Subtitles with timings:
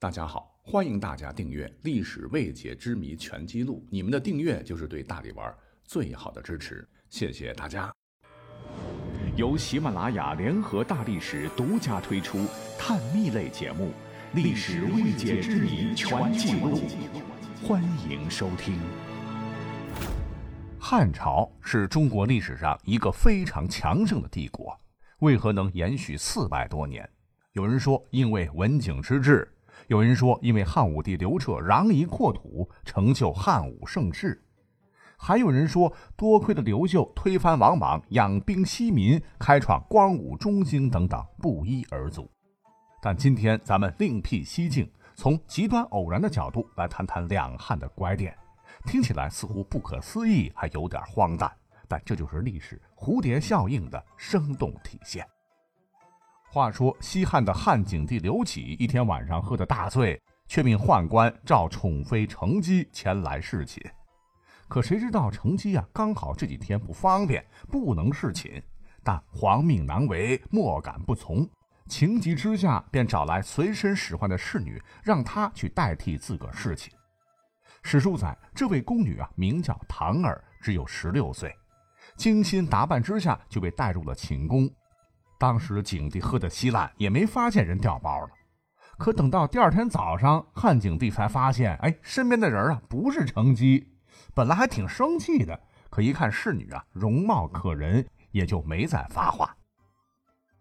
[0.00, 7.92] 大家好，欢迎大家订阅《历史未解之谜全记录》，你们的订阅就是对大力丸最好的支持，谢谢大家。
[9.34, 12.46] 由喜马拉雅联合大历史独家推出
[12.78, 13.86] 探秘类节目
[14.36, 16.78] 《历史未解之谜全记录》，
[17.66, 18.78] 欢迎收听。
[20.78, 24.78] 汉朝是中国历史上一个非常强盛的帝国，
[25.18, 27.10] 为何能延续四百多年？
[27.54, 29.52] 有人说，因为文景之治。
[29.86, 34.36] 有人说，因为汉武帝刘彻攘夷扩土，成就汉武盛世；
[35.16, 42.30] 还有人说，多亏了刘秀推翻王莽，养兵息民，开创光武中兴等等，不一而足。
[43.00, 48.36] 但今天咱们另辟蹊径，从极端偶然的角度来谈谈两汉的拐点，
[48.84, 51.50] 听起来似乎不可思议，还有点荒诞，
[51.86, 55.26] 但这就是历史蝴蝶效应的生动体现。
[56.50, 63.82] 话说西汉的汉景帝刘启一天晚上喝得大醉，却命宦官召宠妃程姬前来侍寝。
[64.66, 68.62] 可谁知道程姬啊，刚好这几天不方便，不能侍寝。
[69.04, 71.46] 但皇命难违，莫敢不从。
[71.86, 76.92] 情急之下，便找来随身使唤的侍女，让她去代替自个侍寝。
[77.82, 81.54] 史书载，这位宫女啊，名叫唐儿，只有十六岁，
[82.16, 84.68] 精心打扮之下，就被带入了寝宫。
[85.38, 88.30] 当时景帝喝得稀烂，也没发现人掉包了。
[88.98, 93.94] 可等到第二天早上，汉景帝才发现，哎，身边的人啊不是程姬。
[94.34, 99.56] 本来还挺生气的，可一看侍女啊容貌可人，也就没再发话。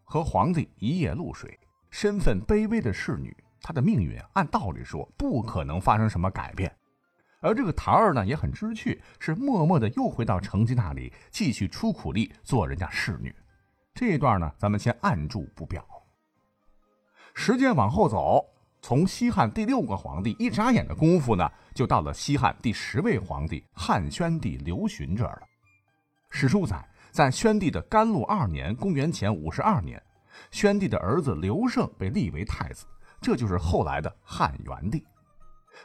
[0.03, 6.71] 和皇帝一夜露水，身份卑微的侍女，她的命运按道理说不可能发生什么改变。
[7.41, 13.35] 而这个桃儿呢，也很知趣，是默默的又回到程姬那里，继续出苦力做人家侍女。
[13.97, 15.83] 这一段呢，咱们先按住不表。
[17.33, 18.45] 时间往后走，
[18.79, 25.47] 从西汉第六个皇帝一眨眼的功夫呢，就到了西汉第十位皇帝汉宣帝刘询这儿了。
[26.29, 29.99] 史书载，在宣帝的甘露二年（公元前五十二年），
[30.51, 32.85] 宣帝的儿子刘胜被立为太子，
[33.19, 35.03] 这就是后来的汉元帝。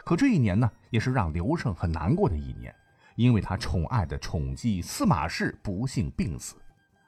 [0.05, 2.75] 可这一年呢，也是让刘胜很难过的一年，
[3.17, 6.56] 因为他宠爱的宠姬司马氏不幸病死。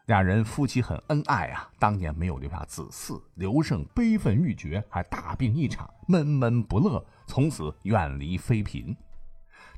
[0.07, 8.95] 俩人夫妻很恩爱啊，当年没有留下子嗣，刘胜悲愤欲绝，还大病一场，闷闷不乐，从此远离妃嫔。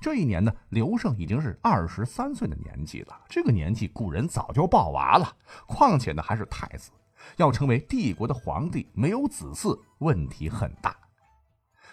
[0.00, 3.20] 这一年呢，刘胜已经是二十三岁的年纪了。
[3.28, 5.32] 这个年纪，古人早就抱娃了，
[5.69, 6.91] 况且呢还是太子，
[7.37, 10.97] 要成为帝国的皇帝，没有子嗣，问题很大。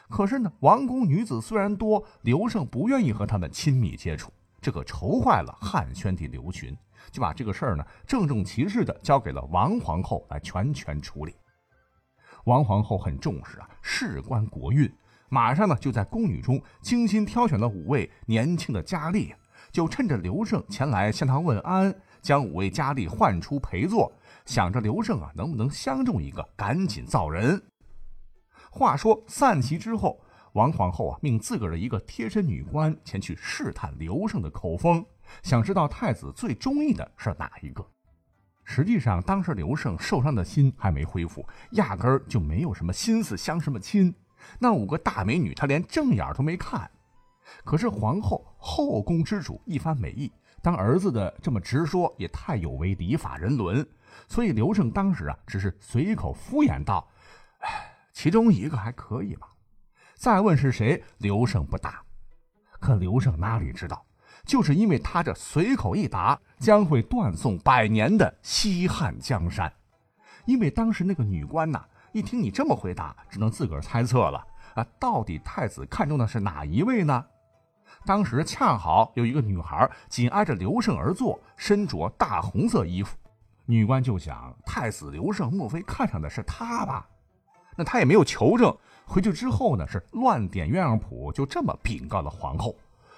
[0.09, 4.31] 可是呢，王宫女子虽然多，刘胜不愿意和他们亲密接触，
[4.63, 6.75] 这可愁坏了汉宣帝刘询。
[7.11, 11.35] 就把这个事儿呢，郑重其事的交给了王皇后来全权处理。
[12.45, 14.91] 王皇后很重视啊，事关国运，
[15.29, 19.35] 马上呢就在宫女中精心挑选了五位年轻的佳丽，
[19.71, 24.11] 就趁着刘胜前来向她问安，将五位佳丽唤出陪坐，
[24.45, 27.61] 想着刘胜啊能不能相中一个，赶紧造人。
[28.71, 30.19] 话说散席之后，
[30.53, 35.05] 王皇后啊命自个儿的一个贴身女官前去试探刘胜的口风。
[35.41, 37.85] 想知道太子最中意的是哪一个？
[38.63, 44.13] 实际上，当时刘胜受伤的心还没恢复，压根儿就没有什么心思相什么亲。
[44.59, 46.89] 那五个大美女，他连正眼都没看。
[47.63, 50.31] 可是皇后后宫之主一番美意，
[50.61, 53.85] 当儿子的这么直说，也太有违礼法人伦。
[54.27, 57.09] 所以刘胜当时啊，只是随口敷衍道
[57.59, 59.49] ：“哎，其中一个还可以吧。”
[60.23, 62.01] 再问是谁，刘胜不答。
[62.79, 64.05] 可刘胜哪里知道？
[64.45, 69.69] 就是因为他这随口一答，将会断送百年的西汉江山。
[70.45, 71.83] 因为当时那个女官呐，
[72.13, 74.41] 一听你这么回答，只能自个儿猜测了
[74.75, 77.25] 啊，到底太子看中的是哪一位呢？
[78.05, 83.17] 当时恰好有一个女孩紧挨着刘胜而坐，身着大红色衣服，
[83.65, 87.09] 女官就想，太子刘胜莫非看上的是她吧？
[87.75, 88.73] 那她也没有求证，
[89.05, 92.75] 回去之后呢，是乱点鸳鸯谱，就这么禀告了皇后。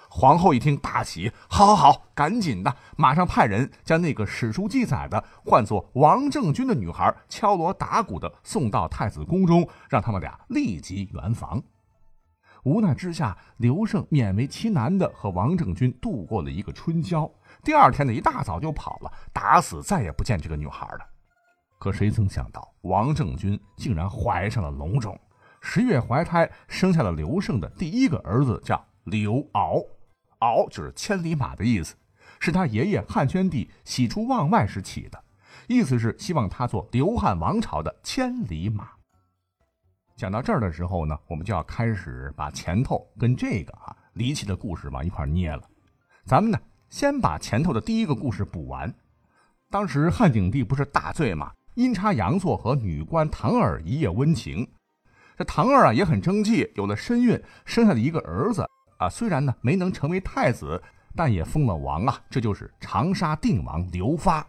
[0.08, 11.62] 皇后一听大喜，好，好，好，赶紧的，马上派人将那个史书记载的唤作王政君的女孩敲锣打鼓的送到太子宫中，让他们俩立即圆房。
[12.62, 17.30] 无奈之下，刘胜勉为其难的和王政君度过了一个春宵。
[17.62, 21.00] 第二天的一大早就跑了，打死再也不见这个女孩了。
[21.78, 25.18] 可谁曾想到，王政君竟然怀上了龙种，
[25.60, 29.86] 十月怀胎，生下了刘胜的第一个儿子，叫刘骜。
[30.40, 31.94] 敖就是千里马的意思，
[32.38, 35.22] 是他爷爷汉宣帝喜出望外时起的，
[35.66, 38.90] 意思是希望他做刘汉王朝的千里马。
[40.16, 45.62] 讲到这儿的时候呢，我们就要开始把前头跟这个啊离奇的故事往一块捏了。
[46.24, 46.58] 咱们呢，
[46.90, 48.92] 先把前头的第一个故事补完。
[49.70, 51.52] 当时汉景帝不是大醉吗？
[51.74, 54.66] 阴差阳错和女官唐儿一夜温情。
[55.36, 58.66] 这唐二啊也很争气，有了身孕，生下了一个儿子
[58.96, 59.08] 啊。
[59.08, 60.82] 虽然呢没能成为太子，
[61.14, 62.18] 但也封了王啊。
[62.30, 64.46] 这就是长沙定王刘发。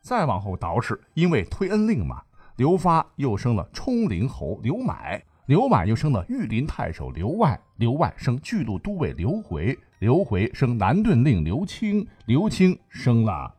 [0.00, 2.22] 再往后倒饬，因为推恩令嘛。
[2.56, 13.52] 刘发又生了冲陵侯刘买，刘买又生了御林太守刘外，刘外生巨鹿都尉刘回，刘回生南顿令刘清，刘清生了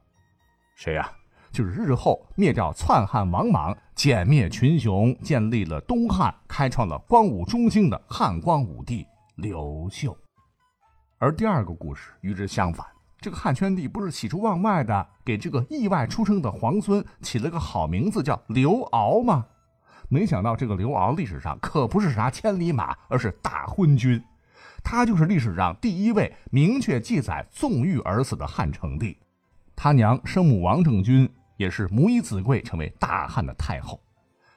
[0.75, 1.12] 谁呀？
[1.54, 9.06] 就是日后灭掉篡汉王莽，歼灭群雄，建立了东汉，开创了光武中兴的汉光武帝
[9.36, 10.18] 刘秀。
[11.20, 12.84] 而第二个故事与之相反。
[13.22, 19.46] 这个汉宣帝不是喜出望外的给这个意外出生的皇孙起了个好名字叫刘骜吗？
[20.10, 24.22] 没想到这个刘骜历史上可不是啥千里马，而是大昏君。
[24.84, 29.16] 他就是历史上第一位明确记载纵欲而死的汉成帝。
[29.76, 31.28] 他娘生母王政君
[31.63, 33.98] 也是母以子贵，成为大汉的太后。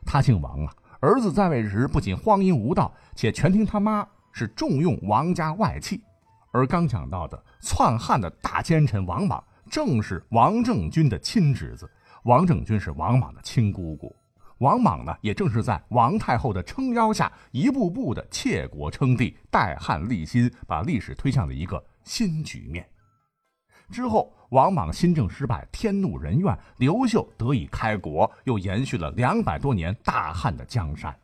[0.05, 6.03] 他姓王啊，儿子在位时不仅荒淫无道，且全听他妈，是重用王家外戚。
[6.51, 11.89] 而刚讲到的篡汉的大奸臣王莽，正是王政君的亲侄子。
[12.25, 14.15] 王政君是王莽的亲姑姑。
[14.59, 22.85] 王莽呢，也正是在王太后的撑腰下，一步步的窃国称帝，代汉立新，把历史推向了一个新局面。
[23.91, 31.15] 之后，王莽新政失败，天怒人怨，刘秀得以开国，又延续了两百多年大汉的江山。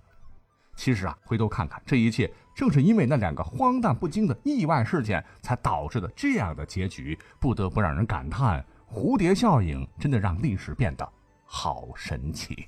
[0.75, 7.19] 其实啊，回头看看，这一切正是因为那两个荒诞不经的意外事件，才导致的这样的结局。
[7.39, 11.07] 不得不让人感叹，蝴蝶效应真的让历史变得
[11.45, 12.67] 好神奇。